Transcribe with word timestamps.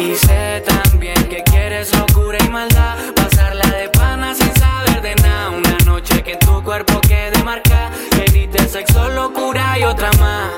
y, 0.00 0.14
sé 0.14 0.62
también 0.66 1.14
que 1.28 1.42
quieres 1.44 1.96
locura 1.96 2.38
y 2.44 2.48
maldad 2.48 2.96
Pasarla 3.14 3.66
de 3.70 3.88
pana 3.90 4.34
sin 4.34 4.54
saber 4.54 5.02
de 5.02 5.14
nada. 5.16 5.50
Una 5.50 5.76
noche 5.84 6.22
que 6.22 6.36
tu 6.36 6.62
cuerpo 6.62 7.00
quede 7.00 7.42
marcada 7.44 7.90
Que 8.10 8.24
grite 8.24 8.68
sexo, 8.68 9.08
locura 9.10 9.78
y 9.78 9.84
otra 9.84 10.10
más. 10.18 10.52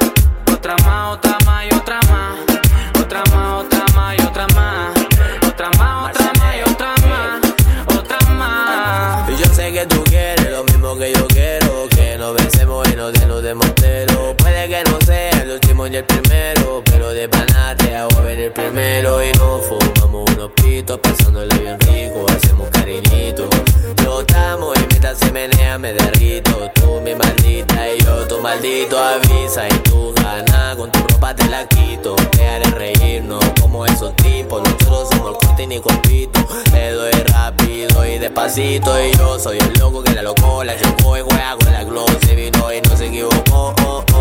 Otra 0.52 0.76
más, 0.84 1.16
otra 1.16 1.38
más 1.44 1.64
y 1.64 1.74
otra 1.74 1.96
más 1.96 2.01
Pero 16.84 17.10
de 17.12 17.28
pana 17.28 17.76
te 17.76 17.94
hago 17.94 18.22
ver 18.22 18.38
el 18.38 18.52
primero. 18.52 19.22
Y 19.22 19.32
nos 19.32 19.66
fumamos 19.66 20.30
unos 20.30 20.50
pitos, 20.52 20.98
pasándole 20.98 21.54
bien 21.58 21.78
rico. 21.80 22.26
Hacemos 22.28 22.68
cariñito. 22.70 23.48
Flotamos 23.96 24.76
y 24.76 24.86
mientras 24.88 25.18
se 25.18 25.30
menea 25.32 25.78
me 25.78 25.92
derrito. 25.92 26.70
Tú 26.74 27.00
mi 27.04 27.14
maldita 27.14 27.88
y 27.88 28.00
yo 28.02 28.26
tu 28.26 28.38
maldito. 28.40 28.98
Avisa 28.98 29.68
y 29.68 29.74
tú 29.80 30.12
gana. 30.14 30.74
Con 30.76 30.90
tu 30.90 31.00
ropa 31.00 31.34
te 31.34 31.46
la 31.48 31.66
quito. 31.68 32.16
Te 32.30 32.48
haré 32.48 32.70
reírnos 32.70 33.44
como 33.60 33.84
esos 33.86 34.14
tipos. 34.16 34.62
Nosotros 34.62 35.08
somos 35.10 35.32
el 35.32 35.46
corte 35.46 35.62
y 35.64 35.66
ni 35.66 35.80
compito. 35.80 36.40
Le 36.72 36.92
doy 36.92 37.12
rápido 37.32 38.06
y 38.06 38.18
despacito. 38.18 38.90
Y 39.02 39.12
yo 39.16 39.38
soy 39.38 39.58
el 39.58 39.72
loco 39.78 40.02
que 40.02 40.12
la 40.12 40.22
locó, 40.22 40.64
la 40.64 40.76
chocó 40.78 41.18
y 41.18 41.20
juega 41.22 41.56
con 41.58 41.72
la 41.72 41.84
glow. 41.84 42.06
Y 42.74 42.88
no 42.88 42.96
se 42.96 43.06
equivocó. 43.06 43.74
Oh, 43.84 44.04
oh. 44.08 44.11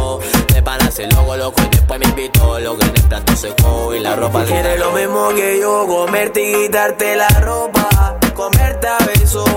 Se 0.92 1.08
loco, 1.08 1.38
loco. 1.38 1.62
Y 1.64 1.70
después 1.70 2.00
me 2.02 2.06
invitó. 2.06 2.60
Lo 2.60 2.78
que 2.78 2.86
en 2.86 2.96
el 2.96 3.04
plato 3.04 3.36
secó 3.36 3.96
y 3.96 4.00
la 4.00 4.16
ropa 4.16 4.44
Quieres 4.44 4.78
lo 4.78 4.92
mismo 4.92 5.30
que 5.30 5.58
yo, 5.60 5.88
comerte 5.88 6.52
y 6.52 6.66
quitarte 6.66 7.16
la 7.16 7.30
ropa. 7.40 8.18
Comerte 8.36 8.88
a 8.88 8.98
besos, 9.06 9.48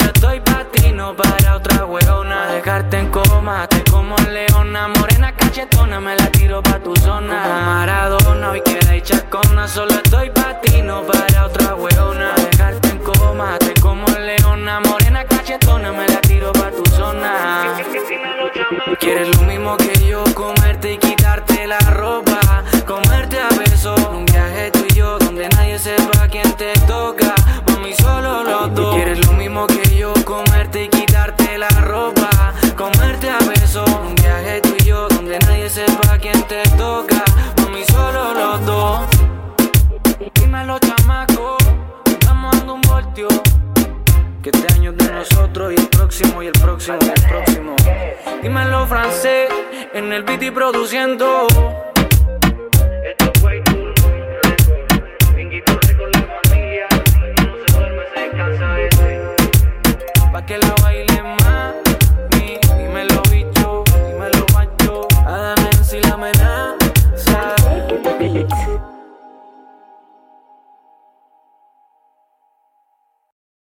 Solo 0.00 0.12
estoy 0.12 0.40
pa' 0.40 0.64
ti, 0.72 0.92
no 0.92 1.14
para 1.14 1.56
otra 1.56 1.84
weona 1.84 2.44
A 2.44 2.52
dejarte 2.52 2.98
en 2.98 3.10
coma, 3.10 3.66
te 3.66 3.82
como 3.90 4.16
leona. 4.30 4.88
Morena 4.88 5.34
cachetona, 5.34 6.00
me 6.00 6.16
la 6.16 6.30
tiro 6.30 6.62
pa' 6.62 6.78
tu 6.78 6.94
zona. 6.96 7.42
Como 7.42 7.60
Maradona, 7.60 8.50
hoy 8.50 8.62
queda 8.62 8.94
hecha 8.94 9.20
cona 9.28 9.68
Solo 9.68 9.92
estoy 9.92 10.30
pa' 10.30 10.60
ti, 10.60 10.80
no 10.82 11.02
para 11.02 11.46
otra 11.46 11.74
weona 11.74 12.32
A 12.34 12.40
dejarte 12.40 12.88
en 12.88 12.98
coma, 12.98 13.58
te 13.58 13.78
como 13.80 14.06
leona. 14.08 14.80
Morena 14.80 15.24
cachetona, 15.24 15.92
me 15.92 16.06
la 16.08 16.20
tiro 16.22 16.52
pa' 16.52 16.70
tu 16.70 16.84
zona. 16.90 17.76
Quieres 19.00 19.36
lo 19.36 19.42
mismo 19.42 19.76
que 19.76 19.92
yo, 20.06 20.24
comerte 20.34 20.59
te 37.06 37.14
toca 37.14 37.24
Mami, 37.62 37.84
solo 37.84 38.34
los 38.34 38.66
dos 38.66 39.00
Dímelo, 40.34 40.78
chamaco 40.78 41.56
Estamos 42.06 42.56
dando 42.56 42.74
un 42.74 42.80
voltio 42.82 43.28
que 44.42 44.50
este 44.50 44.72
año 44.74 44.90
es 44.92 44.96
de 44.96 45.12
nosotros 45.12 45.72
y 45.72 45.80
el 45.80 45.88
próximo 45.88 46.42
y 46.42 46.46
el 46.46 46.52
próximo 46.52 46.96
y 47.02 47.08
el 47.08 47.28
próximo. 47.28 47.76
Dímelo 48.42 48.86
francés, 48.86 49.50
en 49.92 50.12
el 50.14 50.22
beat 50.22 50.42
y 50.44 50.50
produciendo. 50.50 51.46